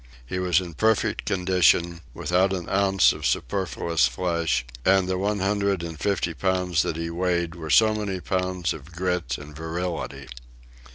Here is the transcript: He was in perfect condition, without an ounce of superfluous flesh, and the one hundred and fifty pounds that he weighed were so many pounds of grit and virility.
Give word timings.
He 0.25 0.39
was 0.39 0.59
in 0.59 0.73
perfect 0.73 1.25
condition, 1.25 2.01
without 2.15 2.53
an 2.53 2.67
ounce 2.69 3.13
of 3.13 3.23
superfluous 3.23 4.07
flesh, 4.07 4.65
and 4.83 5.07
the 5.07 5.15
one 5.15 5.41
hundred 5.41 5.83
and 5.83 5.99
fifty 5.99 6.33
pounds 6.33 6.81
that 6.81 6.95
he 6.95 7.11
weighed 7.11 7.53
were 7.53 7.69
so 7.69 7.93
many 7.93 8.19
pounds 8.19 8.73
of 8.73 8.91
grit 8.91 9.37
and 9.37 9.55
virility. 9.55 10.27